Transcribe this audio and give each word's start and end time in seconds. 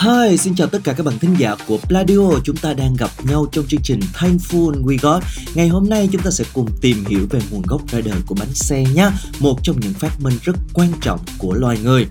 Hi, 0.00 0.36
xin 0.36 0.54
chào 0.54 0.66
tất 0.66 0.78
cả 0.84 0.92
các 0.92 1.06
bạn 1.06 1.18
thính 1.18 1.34
giả 1.38 1.56
của 1.66 1.78
Pladio. 1.78 2.40
Chúng 2.44 2.56
ta 2.56 2.74
đang 2.74 2.96
gặp 2.96 3.10
nhau 3.28 3.46
trong 3.52 3.64
chương 3.66 3.80
trình 3.82 4.00
Thankful 4.14 4.84
We 4.84 4.98
Got. 5.02 5.22
Ngày 5.54 5.68
hôm 5.68 5.88
nay 5.88 6.08
chúng 6.12 6.22
ta 6.22 6.30
sẽ 6.30 6.44
cùng 6.52 6.68
tìm 6.80 7.04
hiểu 7.04 7.26
về 7.30 7.40
nguồn 7.50 7.62
gốc 7.62 7.88
ra 7.90 8.00
đời 8.04 8.18
của 8.26 8.34
bánh 8.38 8.54
xe 8.54 8.84
nhé 8.94 9.10
Một 9.40 9.58
trong 9.62 9.80
những 9.80 9.92
phát 9.92 10.20
minh 10.20 10.34
rất 10.42 10.56
quan 10.74 10.88
trọng 11.00 11.20
của 11.38 11.54
loài 11.54 11.78
người. 11.84 12.06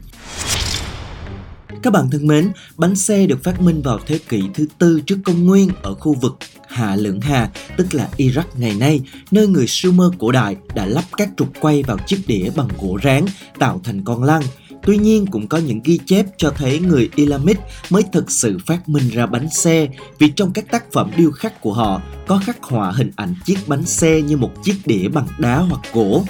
Các 1.84 1.94
bạn 1.94 2.10
thân 2.10 2.28
mến, 2.28 2.52
bánh 2.78 2.96
xe 2.96 3.26
được 3.26 3.44
phát 3.44 3.62
minh 3.62 3.82
vào 3.82 4.00
thế 4.08 4.20
kỷ 4.30 4.42
thứ 4.54 4.66
tư 4.78 5.00
trước 5.06 5.18
công 5.26 5.46
nguyên 5.46 5.70
ở 5.82 5.94
khu 5.94 6.14
vực 6.14 6.38
Hạ 6.68 6.96
Lưỡng 6.96 7.22
Hà, 7.22 7.50
tức 7.78 7.94
là 7.94 8.10
Iraq 8.18 8.44
ngày 8.58 8.76
nay, 8.80 9.02
nơi 9.32 9.48
người 9.48 9.68
Sumer 9.68 10.10
cổ 10.20 10.32
đại 10.32 10.56
đã 10.76 10.86
lắp 10.86 11.04
các 11.18 11.30
trục 11.38 11.48
quay 11.60 11.84
vào 11.84 11.98
chiếc 12.08 12.20
đĩa 12.28 12.50
bằng 12.56 12.68
gỗ 12.82 13.00
rán 13.04 13.26
tạo 13.60 13.82
thành 13.84 14.04
con 14.04 14.24
lăn. 14.24 14.42
Tuy 14.88 14.98
nhiên 14.98 15.26
cũng 15.26 15.48
có 15.48 15.58
những 15.58 15.82
ghi 15.84 16.00
chép 16.06 16.26
cho 16.38 16.50
thấy 16.50 16.80
người 16.80 17.10
Elamite 17.16 17.62
mới 17.90 18.04
thực 18.14 18.32
sự 18.32 18.58
phát 18.66 18.90
minh 18.90 19.10
ra 19.10 19.26
bánh 19.26 19.50
xe 19.50 19.88
vì 20.20 20.30
trong 20.30 20.54
các 20.54 20.72
tác 20.72 20.92
phẩm 20.92 21.12
điêu 21.18 21.32
khắc 21.32 21.62
của 21.62 21.74
họ 21.74 22.02
có 22.28 22.42
khắc 22.46 22.64
họa 22.64 22.92
hình 22.92 23.12
ảnh 23.16 23.36
chiếc 23.46 23.58
bánh 23.68 23.86
xe 23.86 24.22
như 24.22 24.38
một 24.38 24.52
chiếc 24.64 24.76
đĩa 24.86 25.08
bằng 25.08 25.28
đá 25.40 25.60
hoặc 25.60 25.82
gỗ. 25.94 26.24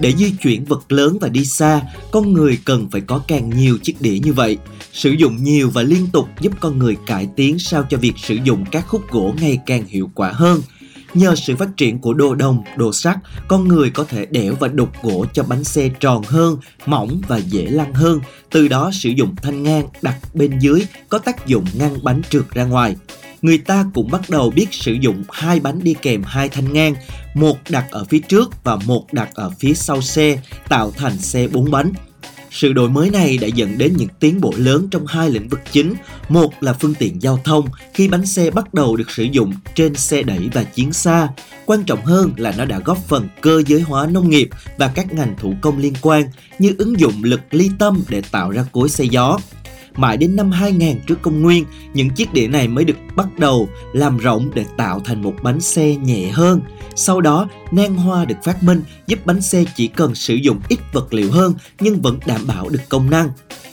Để 0.00 0.12
di 0.12 0.30
chuyển 0.42 0.64
vật 0.64 0.92
lớn 0.92 1.18
và 1.20 1.28
đi 1.28 1.44
xa, 1.44 1.82
con 2.10 2.32
người 2.32 2.58
cần 2.64 2.90
phải 2.90 3.00
có 3.00 3.20
càng 3.28 3.50
nhiều 3.50 3.78
chiếc 3.78 4.00
đĩa 4.00 4.18
như 4.18 4.32
vậy. 4.32 4.58
Sử 4.92 5.10
dụng 5.10 5.44
nhiều 5.44 5.70
và 5.70 5.82
liên 5.82 6.06
tục 6.12 6.28
giúp 6.40 6.52
con 6.60 6.78
người 6.78 6.96
cải 7.06 7.28
tiến 7.36 7.58
sao 7.58 7.86
cho 7.90 7.98
việc 7.98 8.14
sử 8.16 8.38
dụng 8.44 8.64
các 8.70 8.88
khúc 8.88 9.10
gỗ 9.10 9.34
ngày 9.40 9.58
càng 9.66 9.86
hiệu 9.86 10.10
quả 10.14 10.32
hơn. 10.32 10.60
Nhờ 11.14 11.34
sự 11.34 11.56
phát 11.56 11.68
triển 11.76 11.98
của 11.98 12.14
đồ 12.14 12.34
đồng, 12.34 12.62
đồ 12.76 12.92
sắt, 12.92 13.16
con 13.48 13.68
người 13.68 13.90
có 13.90 14.04
thể 14.04 14.26
đẽo 14.26 14.54
và 14.60 14.68
đục 14.68 14.88
gỗ 15.02 15.26
cho 15.32 15.42
bánh 15.42 15.64
xe 15.64 15.88
tròn 16.00 16.22
hơn, 16.26 16.56
mỏng 16.86 17.20
và 17.28 17.36
dễ 17.36 17.66
lăn 17.66 17.94
hơn. 17.94 18.20
Từ 18.50 18.68
đó 18.68 18.90
sử 18.94 19.08
dụng 19.08 19.36
thanh 19.36 19.62
ngang 19.62 19.88
đặt 20.02 20.18
bên 20.34 20.58
dưới 20.58 20.86
có 21.08 21.18
tác 21.18 21.46
dụng 21.46 21.64
ngăn 21.74 22.04
bánh 22.04 22.22
trượt 22.30 22.50
ra 22.50 22.64
ngoài 22.64 22.96
người 23.42 23.58
ta 23.58 23.86
cũng 23.94 24.10
bắt 24.10 24.30
đầu 24.30 24.50
biết 24.50 24.66
sử 24.70 24.92
dụng 24.92 25.24
hai 25.32 25.60
bánh 25.60 25.80
đi 25.82 25.94
kèm 26.02 26.22
hai 26.22 26.48
thanh 26.48 26.72
ngang, 26.72 26.94
một 27.34 27.56
đặt 27.68 27.84
ở 27.90 28.04
phía 28.04 28.18
trước 28.18 28.64
và 28.64 28.76
một 28.76 29.12
đặt 29.12 29.34
ở 29.34 29.50
phía 29.58 29.74
sau 29.74 30.02
xe, 30.02 30.38
tạo 30.68 30.92
thành 30.96 31.18
xe 31.18 31.48
bốn 31.48 31.70
bánh. 31.70 31.92
Sự 32.52 32.72
đổi 32.72 32.88
mới 32.88 33.10
này 33.10 33.38
đã 33.38 33.46
dẫn 33.46 33.78
đến 33.78 33.94
những 33.96 34.08
tiến 34.20 34.40
bộ 34.40 34.52
lớn 34.56 34.88
trong 34.90 35.06
hai 35.06 35.30
lĩnh 35.30 35.48
vực 35.48 35.60
chính. 35.72 35.94
Một 36.28 36.62
là 36.62 36.72
phương 36.72 36.94
tiện 36.94 37.22
giao 37.22 37.40
thông, 37.44 37.68
khi 37.94 38.08
bánh 38.08 38.26
xe 38.26 38.50
bắt 38.50 38.74
đầu 38.74 38.96
được 38.96 39.10
sử 39.10 39.22
dụng 39.22 39.52
trên 39.74 39.94
xe 39.94 40.22
đẩy 40.22 40.48
và 40.52 40.64
chiến 40.64 40.92
xa. 40.92 41.28
Quan 41.66 41.84
trọng 41.84 42.04
hơn 42.04 42.32
là 42.36 42.54
nó 42.58 42.64
đã 42.64 42.78
góp 42.78 42.98
phần 43.08 43.28
cơ 43.40 43.62
giới 43.66 43.80
hóa 43.80 44.06
nông 44.06 44.30
nghiệp 44.30 44.48
và 44.78 44.88
các 44.94 45.12
ngành 45.12 45.34
thủ 45.40 45.54
công 45.60 45.78
liên 45.78 45.94
quan, 46.00 46.24
như 46.58 46.74
ứng 46.78 47.00
dụng 47.00 47.24
lực 47.24 47.40
ly 47.50 47.70
tâm 47.78 48.02
để 48.08 48.22
tạo 48.30 48.50
ra 48.50 48.64
cối 48.72 48.88
xe 48.88 49.04
gió. 49.04 49.38
Mãi 49.96 50.16
đến 50.16 50.36
năm 50.36 50.50
2000 50.50 51.00
trước 51.06 51.22
công 51.22 51.42
nguyên, 51.42 51.64
những 51.94 52.10
chiếc 52.10 52.32
đĩa 52.32 52.48
này 52.48 52.68
mới 52.68 52.84
được 52.84 52.96
bắt 53.16 53.38
đầu 53.38 53.68
làm 53.92 54.18
rộng 54.18 54.50
để 54.54 54.64
tạo 54.76 55.00
thành 55.04 55.22
một 55.22 55.34
bánh 55.42 55.60
xe 55.60 55.96
nhẹ 55.96 56.30
hơn. 56.30 56.60
Sau 56.94 57.20
đó, 57.20 57.48
nan 57.70 57.94
hoa 57.94 58.24
được 58.24 58.36
phát 58.44 58.62
minh 58.62 58.82
giúp 59.06 59.18
bánh 59.24 59.40
xe 59.40 59.64
chỉ 59.76 59.86
cần 59.88 60.14
sử 60.14 60.34
dụng 60.34 60.60
ít 60.68 60.78
vật 60.92 61.14
liệu 61.14 61.32
hơn 61.32 61.54
nhưng 61.80 62.02
vẫn 62.02 62.18
đảm 62.26 62.46
bảo 62.46 62.68
được 62.68 62.88
công 62.88 63.10
năng. 63.10 63.28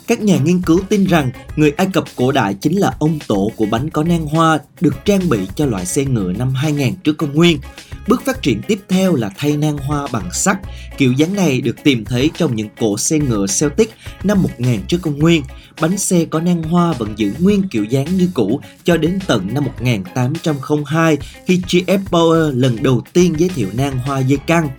Các 0.07 0.21
nhà 0.21 0.37
nghiên 0.37 0.61
cứu 0.61 0.79
tin 0.89 1.05
rằng 1.05 1.31
người 1.55 1.71
Ai 1.71 1.87
Cập 1.93 2.03
cổ 2.15 2.31
đại 2.31 2.53
chính 2.53 2.77
là 2.77 2.95
ông 2.99 3.19
tổ 3.27 3.51
của 3.55 3.65
bánh 3.65 3.89
có 3.89 4.03
nan 4.03 4.25
hoa 4.25 4.59
được 4.81 5.05
trang 5.05 5.29
bị 5.29 5.39
cho 5.55 5.65
loại 5.65 5.85
xe 5.85 6.05
ngựa 6.05 6.33
năm 6.33 6.53
2000 6.53 6.95
trước 7.03 7.17
công 7.17 7.33
nguyên. 7.33 7.59
Bước 8.07 8.25
phát 8.25 8.41
triển 8.41 8.61
tiếp 8.67 8.79
theo 8.89 9.15
là 9.15 9.31
thay 9.37 9.57
nan 9.57 9.77
hoa 9.77 10.07
bằng 10.11 10.33
sắt. 10.33 10.57
Kiểu 10.97 11.13
dáng 11.13 11.35
này 11.35 11.61
được 11.61 11.75
tìm 11.83 12.05
thấy 12.05 12.31
trong 12.37 12.55
những 12.55 12.69
cổ 12.79 12.97
xe 12.97 13.19
ngựa 13.19 13.45
Celtic 13.59 13.93
năm 14.23 14.41
1000 14.41 14.81
trước 14.87 14.97
công 15.01 15.19
nguyên. 15.19 15.43
Bánh 15.81 15.97
xe 15.97 16.25
có 16.25 16.39
nang 16.39 16.63
hoa 16.63 16.93
vẫn 16.93 17.13
giữ 17.17 17.31
nguyên 17.39 17.67
kiểu 17.67 17.83
dáng 17.83 18.17
như 18.17 18.29
cũ 18.33 18.59
cho 18.83 18.97
đến 18.97 19.19
tận 19.27 19.53
năm 19.53 19.63
1802 19.63 21.17
khi 21.45 21.61
GF 21.67 21.99
Bauer 22.11 22.55
lần 22.55 22.83
đầu 22.83 23.01
tiên 23.13 23.33
giới 23.37 23.49
thiệu 23.49 23.67
nang 23.73 23.99
hoa 23.99 24.19
dây 24.19 24.37
căng. 24.47 24.69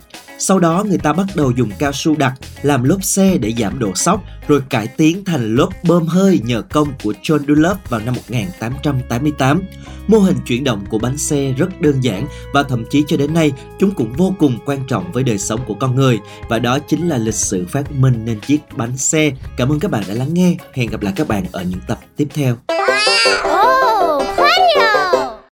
Sau 0.43 0.59
đó 0.59 0.83
người 0.87 0.97
ta 0.97 1.13
bắt 1.13 1.25
đầu 1.35 1.51
dùng 1.51 1.69
cao 1.79 1.91
su 1.91 2.15
đặc 2.15 2.33
làm 2.61 2.83
lốp 2.83 3.03
xe 3.03 3.37
để 3.37 3.53
giảm 3.57 3.79
độ 3.79 3.91
sóc 3.95 4.23
rồi 4.47 4.61
cải 4.69 4.87
tiến 4.87 5.25
thành 5.25 5.55
lốp 5.55 5.73
bơm 5.83 6.05
hơi 6.05 6.39
nhờ 6.43 6.61
công 6.61 6.93
của 7.03 7.13
John 7.23 7.39
Dunlop 7.47 7.89
vào 7.89 7.99
năm 7.99 8.13
1888. 8.15 9.61
Mô 10.07 10.19
hình 10.19 10.37
chuyển 10.45 10.63
động 10.63 10.85
của 10.89 10.97
bánh 10.97 11.17
xe 11.17 11.53
rất 11.57 11.81
đơn 11.81 12.01
giản 12.01 12.27
và 12.53 12.63
thậm 12.63 12.83
chí 12.89 13.03
cho 13.07 13.17
đến 13.17 13.33
nay 13.33 13.51
chúng 13.79 13.91
cũng 13.91 14.13
vô 14.13 14.33
cùng 14.39 14.57
quan 14.65 14.79
trọng 14.87 15.11
với 15.11 15.23
đời 15.23 15.37
sống 15.37 15.59
của 15.67 15.73
con 15.73 15.95
người 15.95 16.19
và 16.49 16.59
đó 16.59 16.79
chính 16.79 17.07
là 17.07 17.17
lịch 17.17 17.35
sử 17.35 17.65
phát 17.65 17.91
minh 17.91 18.25
nên 18.25 18.39
chiếc 18.39 18.59
bánh 18.77 18.97
xe. 18.97 19.31
Cảm 19.57 19.71
ơn 19.71 19.79
các 19.79 19.91
bạn 19.91 20.03
đã 20.07 20.13
lắng 20.13 20.33
nghe. 20.33 20.57
Hẹn 20.73 20.89
gặp 20.89 21.01
lại 21.01 21.13
các 21.15 21.27
bạn 21.27 21.45
ở 21.51 21.63
những 21.63 21.81
tập 21.87 21.99
tiếp 22.17 22.27
theo. 22.33 22.57